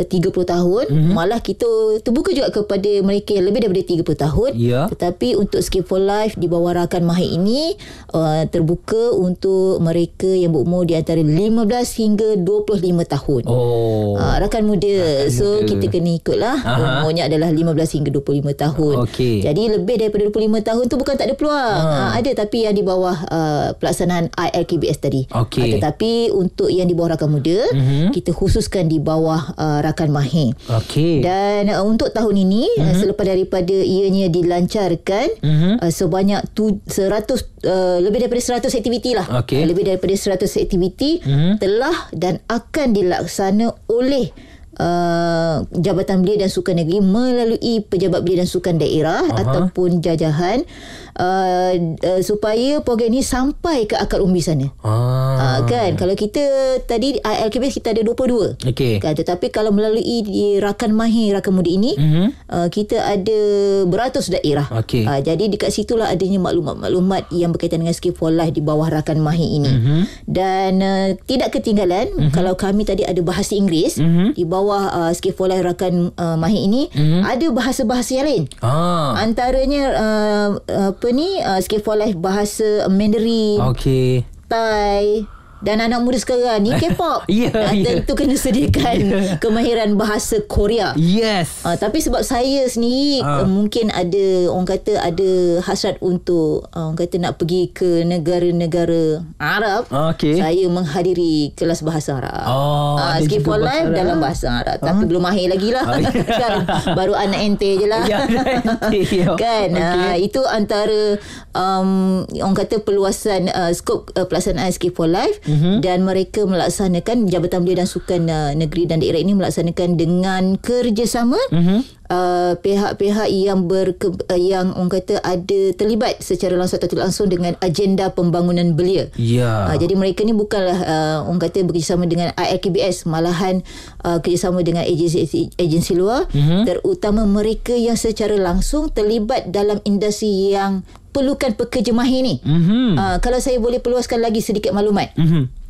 [0.10, 1.14] 30 tahun, mm-hmm.
[1.14, 4.52] malah kita terbuka juga kepada mereka yang lebih daripada 30 tahun.
[4.58, 4.90] Ya.
[4.90, 7.78] Tetapi untuk Skill for Life di bawah rakan mahir ini
[8.18, 11.62] uh, terbuka untuk mereka yang berumur di antara 15
[12.02, 13.42] hingga 25 tahun.
[13.46, 14.18] Oh.
[14.18, 15.30] Uh, rakan muda.
[15.30, 15.70] Rakan so muda.
[15.70, 17.06] kita kena ikutlah Aha.
[17.06, 18.96] umurnya adalah 15 hingga 25 tahun.
[19.06, 19.46] Okey.
[19.46, 21.82] Jadi lebih daripada 25 tahun tu bukan tak ada peluang.
[21.86, 21.94] Ha.
[21.94, 25.28] Uh, ada tapi yang di bawah uh, pelaksanaan ILKBS tadi.
[25.28, 25.62] Okey.
[25.62, 28.12] Uh, tetapi untuk yang di bawah rakan muda Mhm.
[28.12, 30.56] kita khususkan di bawah uh, rakan mahir.
[30.68, 31.22] Okey.
[31.22, 32.86] Dan uh, untuk tahun ini mm-hmm.
[32.86, 35.72] uh, selepas daripada ianya dilancarkan Mhm.
[35.82, 39.28] uh, sebanyak tu, 100 uh, lebih daripada 100 aktiviti lah.
[39.44, 39.62] Okey.
[39.62, 41.60] Uh, lebih daripada 100 aktiviti Mhm.
[41.60, 44.32] telah dan akan dilaksana oleh
[44.76, 49.40] Uh, Jabatan Belia dan Sukan Negeri melalui Pejabat Belia dan Sukan Daerah Aha.
[49.40, 50.68] ataupun jajahan
[51.16, 54.68] uh, uh, supaya program ini sampai ke akar umbi sana.
[54.84, 55.24] Ah.
[55.36, 56.44] Uh, kan kalau kita
[56.84, 59.00] tadi ILKBS kita ada 22 Okey.
[59.00, 62.26] kan tetapi kalau melalui di rakan mahir rakan muda ini Mhm.
[62.50, 63.40] uh, kita ada
[63.86, 65.08] beratus daerah Okey.
[65.08, 69.20] uh, jadi dekat situlah adanya maklumat-maklumat yang berkaitan dengan skill for life di bawah rakan
[69.20, 70.00] mahir ini Mhm.
[70.28, 74.36] dan uh, tidak ketinggalan kalau kami tadi ada bahasa Inggeris Mhm.
[74.36, 76.90] di bawah uh, skill for life rakan uh, mahir ini
[77.22, 79.18] ada bahasa-bahasa yang lain Ah.
[79.18, 80.48] antaranya uh,
[80.90, 84.26] apa ni uh, skill for life bahasa Mandarin Okey.
[84.46, 85.26] Thai
[85.58, 87.86] Dan anak muda sekarang ni K-pop Ya, Ah, ya.
[87.98, 89.36] Tentu kena sediakan Ya.
[89.38, 91.64] Kemahiran bahasa Korea Yes.
[91.64, 93.42] Uh, tapi sebab saya sendiri Ah.
[93.42, 99.24] uh, mungkin ada orang kata ada hasrat untuk uh, orang kata nak pergi ke negara-negara
[99.38, 99.88] Arab.
[99.88, 100.36] Okey.
[100.36, 102.46] Saya menghadiri kelas bahasa Arab.
[102.46, 103.96] Oh, Skill juga for life Arab.
[103.96, 104.78] dalam bahasa Arab.
[104.78, 105.84] Tapi belum mahir lagi lah.
[105.84, 106.10] Ah, ya.
[106.42, 106.54] kan?
[106.92, 108.04] Baru anak ente je lah.
[108.06, 108.62] Ya, kan?
[108.92, 109.72] Okey.
[109.74, 111.18] Ah, itu antara
[111.52, 115.55] um, orang kata perluasan uh, skop uh, pelaksanaan Skill for Life Mhm.
[115.56, 115.76] Mm-hmm.
[115.80, 121.40] dan mereka melaksanakan Jabatan Belia dan Sukan uh, Negeri dan Daerah ini melaksanakan dengan kerjasama
[121.50, 121.56] Mhm.
[121.56, 121.80] mm-hmm.
[122.10, 127.28] Uh, pihak-pihak yang berke, uh, yang orang kata ada terlibat secara langsung atau tidak langsung
[127.30, 129.10] dengan agenda pembangunan belia.
[129.18, 129.70] Ya.
[129.72, 133.66] Uh, jadi mereka ni bukanlah uh, orang kata bekerjasama dengan ILKBS malahan
[134.06, 136.32] uh, kerjasama dengan agensi agensi luar Mhm.
[136.32, 136.62] mm-hmm.
[136.66, 140.82] terutama mereka yang secara langsung terlibat dalam industri yang
[141.16, 142.36] perlukan pekerja mahir ni.
[142.44, 143.00] Mhm.
[143.00, 145.16] Uh, kalau saya boleh perluaskan lagi sedikit maklumat.
[145.16, 145.65] Mhm.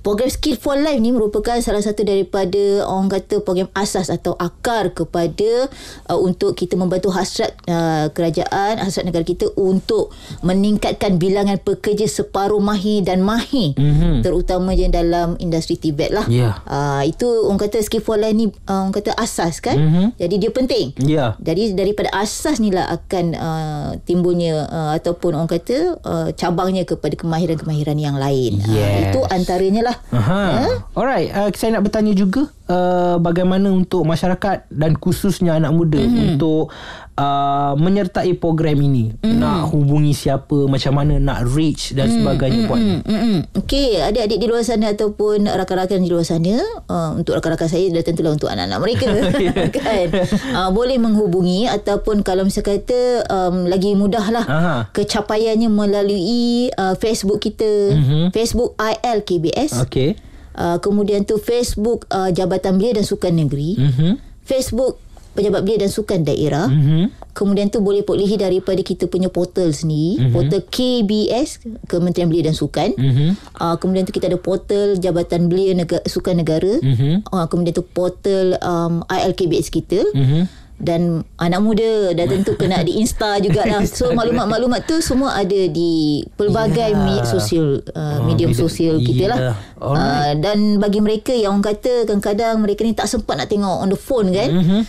[0.00, 4.90] Program Skill for Life ni merupakan salah satu daripada orang kata program asas atau akar
[4.90, 5.66] kepada
[6.06, 12.58] uh, untuk kita membantu hasrat uh, kerajaan, hasrat negara kita untuk meningkatkan bilangan pekerja separuh
[12.58, 14.22] mahir dan mahir Mhm.
[14.22, 16.24] terutamanya dalam industri Tibet lah.
[16.26, 16.62] Ya.
[16.64, 19.74] Uh, itu orang kata Skill for Life ni uh, orang kata asas kan.
[19.74, 20.04] Mhm.
[20.16, 20.86] Jadi dia penting.
[21.02, 21.34] Ya.
[21.38, 27.14] Jadi daripada asas ni lah akan uh, timbulnya uh, ataupun orang kata uh, cabangnya kepada
[27.14, 28.60] kemahiran-kemahiran yang lain.
[28.60, 29.10] Uh, Yes.
[29.10, 29.96] itu antaranya lah.
[30.10, 30.42] Aha.
[30.60, 30.68] Ha?
[30.92, 36.06] Alright, uh, saya nak bertanya juga uh, bagaimana untuk masyarakat dan khususnya anak muda Mhm.
[36.06, 36.26] mm-hmm.
[36.34, 36.72] untuk
[37.20, 39.12] uh, menyertai program ini.
[39.12, 39.36] Mm-hmm.
[39.36, 42.80] Nak hubungi siapa, macam mana nak reach dan sebagainya puan.
[42.80, 43.38] Mm, mm, mm.
[43.60, 46.56] Okey, adik-adik di luar sana ataupun rakan-rakan di luar sana,
[46.88, 49.06] uh, untuk rakan-rakan saya dan tentulah untuk anak-anak mereka
[49.76, 50.06] kan.
[50.50, 54.76] Uh, boleh menghubungi ataupun kalau misalnya kata um, lagi mudah lah Aha.
[54.92, 58.30] kecapaiannya melalui uh, Facebook kita, Mhm.
[58.30, 59.82] Facebook ILKBS.
[59.84, 60.16] Okey.
[60.54, 63.76] Uh, kemudian tu Facebook uh, Jabatan Belia dan Sukan Negeri.
[63.76, 64.10] Mhm.
[64.40, 64.98] Facebook
[65.30, 66.66] Pejabat Belia dan Sukan Daerah.
[66.66, 67.30] Mhm.
[67.30, 70.32] Kemudian tu boleh perolehi daripada kita punya portal sendiri, mm-hmm.
[70.32, 71.48] portal KBS
[71.86, 72.90] Kementerian Belia dan Sukan.
[72.92, 73.28] Mhm.
[73.54, 76.74] Uh, kemudian tu kita ada portal Jabatan Belia Negara, Sukan Negara.
[76.76, 77.24] Mhm.
[77.24, 80.02] Uh, kemudian tu portal um, ILKBS kita.
[80.10, 80.42] Mhm.
[80.74, 81.00] Dan
[81.36, 83.84] anak muda dan tentu kena di Insta jugalah.
[83.90, 86.90] So maklumat-maklumat tu semua ada di pelbagai Ya.
[86.90, 87.04] yeah.
[87.04, 89.38] media sosial uh, Oh, medium media- sosial kita lah.
[89.38, 89.52] Ya.
[89.76, 90.00] Alright.
[90.00, 93.88] Uh, dan bagi mereka yang orang kata kadang-kadang mereka ni tak sempat nak tengok on
[93.88, 94.48] the phone kan.
[94.50, 94.80] Mhm.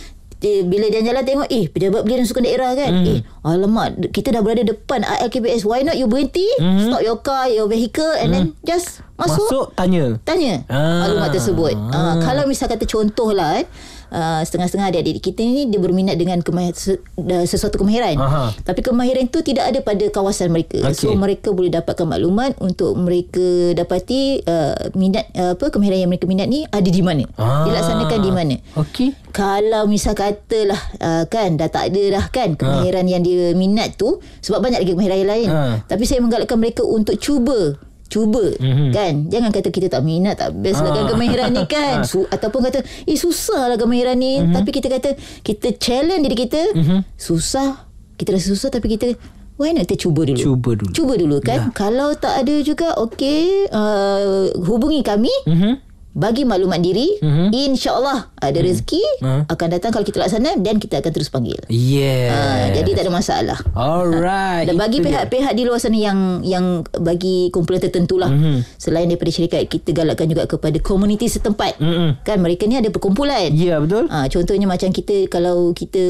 [0.42, 3.06] Dia, bila jalan-jalan tengok eh pejabat belia dan sukan daerah kan Mhm.
[3.06, 6.42] eh alamak kita dah berada depan ILKBS why not you berhenti
[6.82, 9.38] stop your car your vehicle and then just masuk.
[9.40, 10.18] Masuk tanya.
[10.22, 11.06] tanya Ah.
[11.06, 11.74] maklumat tersebut.
[11.88, 11.94] Ah.
[11.94, 12.14] Ah.
[12.20, 13.66] kalau misal kata contohlah eh,
[14.12, 17.00] Uh, setengah-setengah adik-adik kita ni dia berminat dengan kemahir, se,
[17.48, 18.20] sesuatu kemahiran.
[18.20, 18.52] Aha.
[18.60, 20.84] Tapi kemahiran tu tidak ada pada kawasan mereka.
[20.84, 21.08] Okey.
[21.08, 26.28] So mereka boleh dapatkan maklumat untuk mereka dapati uh, minat uh, apa kemahiran yang mereka
[26.28, 27.24] minat ni ada di mana.
[27.40, 27.64] Ah.
[27.64, 28.56] Dilaksanakan di mana.
[28.76, 29.16] Okey.
[29.32, 34.20] Kalau misal katalah uh, kan dah tak ada dah kan kemahiran yang dia minat tu
[34.44, 35.48] sebab banyak lagi kemahiran yang lain.
[35.48, 35.60] Ha.
[35.88, 37.80] Tapi saya menggalakkan mereka untuk cuba
[38.12, 38.60] cuba Mhm.
[38.60, 38.90] mm-hmm.
[38.90, 41.10] kan jangan kata kita tak minat tak best lah kan Ah.
[41.10, 42.04] kemahiran ni kan.
[42.10, 44.52] Su- ataupun kata eh susah lah kemahiran ni mm-hmm.
[44.52, 46.98] tapi kita kata kita challenge diri kita Mhm.
[47.14, 49.16] susah kita rasa susah tapi kita
[49.54, 50.92] why not kita cuba dulu Cuba dulu.
[50.92, 51.72] cuba dulu kan Ya.
[51.72, 54.22] kalau tak ada juga okey uh,
[54.60, 55.72] hubungi kami Mhm.
[56.12, 57.50] Bagi maklumat diri Mhm.
[57.50, 59.42] insyaallah ada rezeki Ah.
[59.46, 62.28] akan datang kalau kita laksana dan kita akan terus panggil Yeah.
[62.28, 64.68] uh, jadi tak ada masalah Alright.
[64.68, 68.60] dan bagi pihak-pihak di luar sana yang yang bagi kumpulan tertentu lah Mhm.
[68.76, 72.20] selain daripada syarikat kita galakkan juga kepada komuniti setempat Mhm.
[72.22, 74.06] kan mereka ni ada perkumpulan Ya, betul.
[74.06, 76.04] Ha, contohnya macam kita kalau kita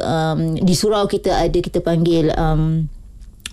[0.00, 2.86] um, di surau kita ada kita panggil um,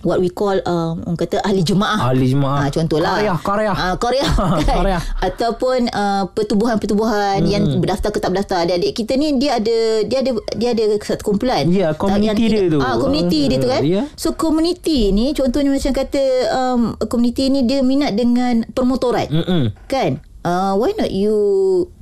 [0.06, 2.14] what we call um, orang kata ahli jemaah.
[2.14, 2.62] Ahli jemaah.
[2.62, 3.18] Ha, contohlah.
[3.18, 3.74] Qaryah, qaryah.
[3.74, 4.32] Ah, qaryah.
[4.62, 4.76] kan?
[4.78, 5.02] Qaryah.
[5.18, 7.50] Ataupun uh, pertubuhan-pertubuhan hmm.
[7.50, 8.62] yang berdaftar ke tak berdaftar.
[8.62, 11.66] Adik-adik kita ni dia ada dia ada dia ada satu kumpulan.
[11.66, 12.78] Ya, community Yang dia tu.
[12.78, 13.82] Ah, community dia tu kan.
[13.82, 14.02] Ya.
[14.14, 16.22] So community ni contohnya macam kata
[16.54, 19.26] um, community ni dia minat dengan permotoran.
[19.26, 19.74] Mm-mm.
[19.90, 20.22] Kan?
[20.46, 21.34] Uh, why not you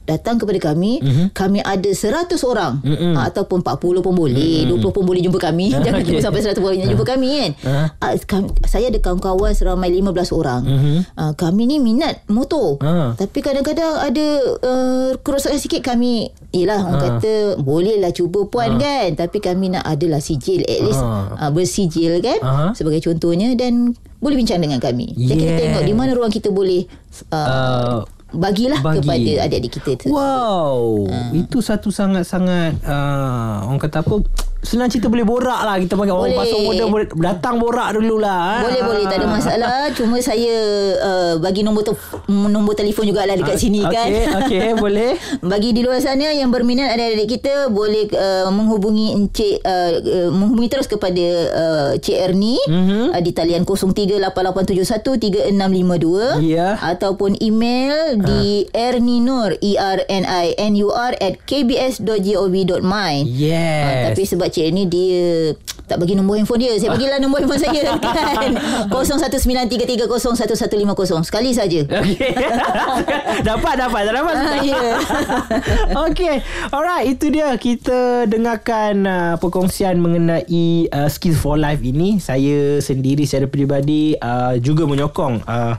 [0.05, 1.33] datang kepada kami Mhm.
[1.33, 3.17] kami ada 100 orang Mm-mm.
[3.17, 6.13] uh, ataupun 40 pun boleh 20 pun boleh jumpa kami jangan Okey.
[6.13, 7.89] tunggu sampai 100 orang jumpa kami kan Ah.
[8.05, 10.97] uh, kami, saya ada kawan-kawan seramai 15 orang Mhm.
[11.11, 13.17] uh, kami ni minat motor Ah.
[13.17, 14.27] tapi kadang-kadang ada
[14.61, 17.05] uh, kerosakan sikit kami Yelah orang Ah.
[17.19, 21.51] kata Boleh lah cuba puan kan Tapi kami nak adalah sijil At least uh, Ah.
[21.51, 22.67] Bersijil kan Aha.
[22.71, 23.91] Sebagai contohnya Dan
[24.23, 26.87] boleh bincang dengan kami Dan kita tengok Di mana ruang kita boleh
[27.27, 27.99] uh, Uh,
[28.35, 28.99] Bagilah bagi.
[29.01, 31.31] kepada adik-adik kita tu Wow, Ah.
[31.33, 34.17] itu satu sangat-sangat uh, orang kata apa?
[34.65, 36.39] Senang cerita boleh borak lah kita panggil orang Boleh.
[36.41, 38.61] pasal muda boleh datang borak dululah.
[38.61, 39.69] Boleh boleh tak ada masalah.
[39.93, 40.55] Cuma saya
[40.97, 41.97] uh, bagi nombor te-
[42.27, 44.09] nombor telefon jugalah dekat sini kan.
[44.09, 45.15] Okey, okey, boleh.
[45.41, 50.69] Bagi di luar sana yang berminat adik-adik kita boleh uh, menghubungi Encik uh, uh, menghubungi
[50.69, 53.11] terus kepada uh, Cik Erni Mhm.
[53.11, 56.75] uh, di talian 0388713652 Ya.
[56.79, 63.13] ataupun email di erninur e r n i n u r at kbs.gov.my.
[63.25, 63.85] Yes.
[63.85, 65.51] Ah, tapi sebab Cik Erni dia
[65.91, 66.79] tak bagi nombor handphone dia.
[66.79, 68.55] Saya bagilah nombor handphone saya kan.
[68.95, 71.83] 0193301150 sekali saja.
[71.83, 72.39] Okey.
[73.51, 74.35] dapat dapat tak dapat.
[74.39, 75.03] Ah, ya.
[76.09, 76.39] Okey.
[76.71, 82.23] Alright, itu dia kita dengarkan uh, perkongsian mengenai uh, skills for life ini.
[82.23, 85.75] Saya sendiri secara peribadi uh, juga menyokong uh,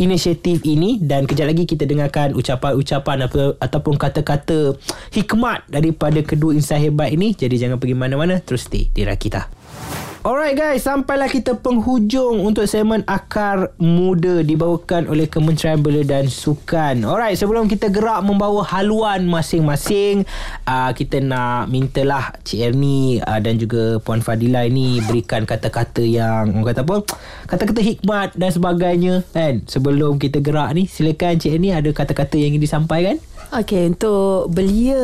[0.00, 4.74] inisiatif ini dan kejap lagi kita dengarkan ucapan-ucapan apa, ataupun kata-kata
[5.12, 7.36] hikmat daripada kedua insan hebat ini.
[7.36, 9.59] Jadi jangan pergi mana-mana, terus stay di Rakita.
[10.20, 17.08] Alright guys, sampailah kita penghujung untuk segmen Akar Muda dibawakan oleh Kementerian Belia dan Sukan.
[17.08, 20.28] Alright, sebelum kita gerak membawa haluan masing-masing,
[20.68, 26.68] uh, kita nak mintalah Cik Erni uh, dan juga Puan Fadila ini berikan kata-kata yang
[26.68, 27.00] kata apa?
[27.48, 29.64] Kata-kata hikmat dan sebagainya kan.
[29.64, 33.16] Sebelum kita gerak ni, silakan Cik Erni ada kata-kata yang ingin disampaikan.
[33.50, 35.02] Okey, untuk belia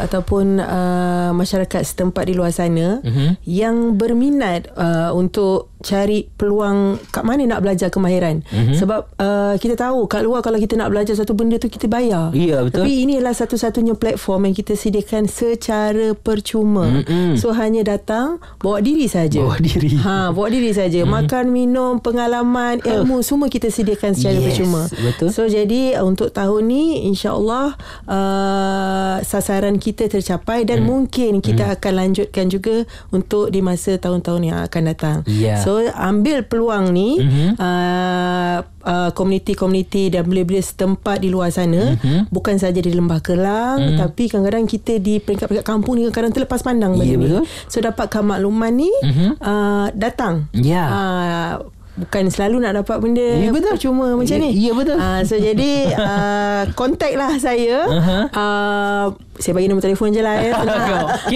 [0.00, 3.42] ataupun uh, masyarakat setempat di luar sana Mhm.
[3.42, 8.42] yang berminat uh, untuk cari peluang kat mana nak belajar kemahiran.
[8.44, 8.74] Mhm.
[8.74, 12.30] Sebab uh, kita tahu kat luar kalau kita nak belajar satu benda tu kita bayar.
[12.30, 12.82] Ya, betul.
[12.82, 17.02] Tapi inilah satu-satunya platform yang kita sediakan secara percuma.
[17.02, 17.34] Mm-mm.
[17.34, 19.38] So hanya datang bawa diri saja.
[19.38, 19.94] Bawa diri.
[19.96, 21.02] Ha, bawa diri saja.
[21.02, 24.82] Makan, minum, pengalaman, ilmu semua kita sediakan secara Yes, percuma.
[24.90, 25.30] betul.
[25.30, 30.88] So jadi uh, untuk tahun ni insya-Allah uh, sasaran kita tercapai dan Hmm.
[30.88, 35.16] mungkin kita akan lanjutkan juga untuk di masa tahun-tahun yang akan datang.
[35.26, 35.58] Ya.
[35.58, 37.58] So ambil peluang ni Mhm.
[37.58, 42.28] uh, uh, komuniti-komuniti dan belia-belia setempat di luar sana Mhm.
[42.28, 46.94] bukan saja di Lembah Kelang tapi kadang-kadang kita di peringkat-peringkat kampung ni kadang-kadang terlepas pandang
[46.94, 47.26] benda Ya, ni.
[47.26, 47.44] betul.
[47.66, 49.28] So dapatkan makluman ni Mhm.
[49.38, 50.48] uh, datang.
[50.52, 50.84] Ya.
[50.86, 51.54] Uh,
[51.98, 53.74] bukan selalu nak dapat benda Ya, betul.
[53.74, 54.50] percuma macam Ya, ni.
[54.56, 54.96] ya, betul.
[54.96, 57.84] Uh, so jadi uh, contact lah saya.
[57.84, 58.18] Aha.
[58.30, 59.04] Uh,
[59.36, 60.52] saya bagi nombor telefon je lah ya.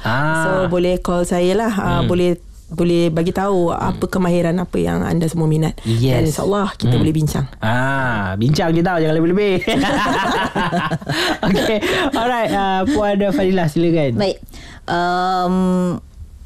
[0.00, 0.34] Ah.
[0.38, 1.72] So boleh call saya lah.
[1.72, 2.06] Uh, Hmm.
[2.06, 2.30] Boleh
[2.66, 5.78] boleh bagi tahu apa kemahiran apa yang anda semua minat.
[5.82, 6.10] Yes.
[6.12, 7.00] Dan insyaAllah kita Hmm.
[7.00, 7.46] boleh bincang.
[7.60, 9.54] Ah, bincang je tau Jangan lebih-lebih
[11.46, 11.78] Okay
[12.10, 14.36] Alright uh, Puan Fadilah silakan Baik.
[14.84, 15.54] Um,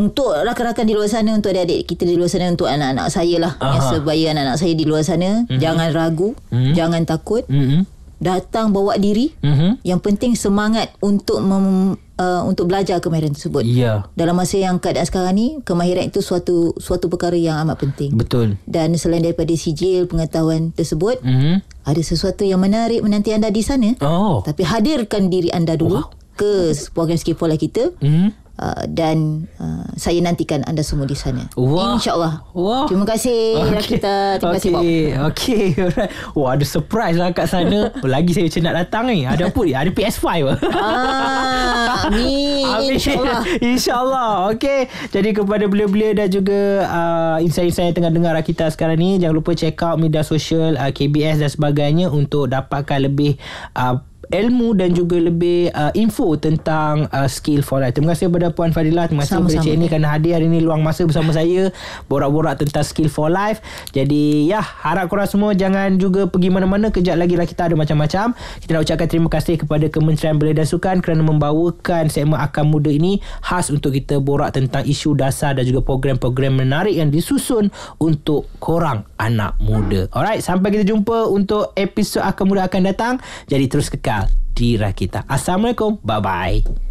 [0.01, 3.53] untuk rakan-rakan di luar sana untuk adik-adik kita di luar sana untuk anak-anak saya lah
[3.61, 3.69] Aha.
[3.77, 5.61] yang sebaya anak-anak saya di luar sana mm-hmm.
[5.61, 6.57] jangan ragu Mhm.
[6.57, 6.73] mm-hmm.
[6.73, 7.83] jangan takut mm-hmm.
[8.17, 9.71] datang bawa diri Mm-hmm.
[9.85, 15.09] yang penting semangat untuk mem, uh, untuk belajar kemahiran tersebut Ya dalam masa yang keadaan
[15.09, 20.05] sekarang ni kemahiran itu suatu suatu perkara yang amat penting Betul dan selain daripada sijil
[20.05, 21.65] pengetahuan tersebut mm-hmm.
[21.85, 26.05] ada sesuatu yang menarik menanti anda di sana Oh tapi hadirkan diri anda dulu
[26.37, 28.50] ke program Skip for Life kita mm-hmm.
[28.61, 31.49] Uh, dan uh, saya nantikan anda semua di sana.
[31.57, 31.97] Wah.
[31.97, 32.45] InsyaAllah.
[32.53, 32.85] Wah.
[32.85, 33.73] Terima kasih okay.
[33.73, 34.17] Rakita.
[34.37, 34.83] Terima kasih Bob.
[34.85, 36.13] Okay Okay alright.
[36.37, 39.73] Wah ada surprise lah kat sana Lagi saya macam nak datang ni Ada apa ni
[39.73, 40.29] Ada PS5
[40.77, 42.69] Ah, amin.
[42.69, 43.01] Amin.
[43.01, 43.41] InsyaAllah.
[43.65, 49.17] InsyaAllah Okay Jadi kepada belia-belia Dan juga uh, Insan-insan yang tengah dengar kita sekarang ni
[49.17, 53.41] Jangan lupa check out Media sosial uh, KBS dan sebagainya Untuk dapatkan lebih
[53.73, 57.93] uh, ilmu dan juga lebih uh, info tentang uh, skill for life.
[57.99, 59.11] Terima kasih kepada Puan Fadilah.
[59.11, 59.63] Terima kasih kepada.
[59.63, 61.75] Cik ni kerana hadir hari ni luang masa bersama saya
[62.07, 63.59] borak-borak tentang skill for life.
[63.91, 66.95] Jadi ya, harap korang semua jangan juga pergi mana-mana.
[66.95, 68.33] Kejap lagi lah kita ada macam-macam.
[68.63, 72.95] Kita nak ucapkan terima kasih kepada Kementerian Belia dan Sukan kerana membawakan segmen Akan Muda
[72.95, 78.47] ini khas untuk kita borak tentang isu dasar dan juga program-program menarik yang disusun untuk
[78.63, 80.07] korang anak muda.
[80.15, 83.15] Alright, sampai kita jumpa untuk episod Akan Muda akan datang.
[83.51, 84.20] Jadi terus kekal
[84.61, 85.25] di Rakita.
[85.25, 86.05] Assalamualaikum.
[86.05, 86.90] Bye-bye.